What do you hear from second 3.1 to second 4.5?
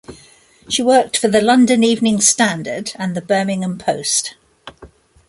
the "Birmingham Post".